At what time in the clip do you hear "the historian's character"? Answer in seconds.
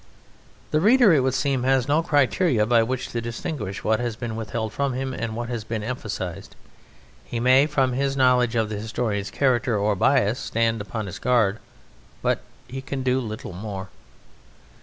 8.69-9.77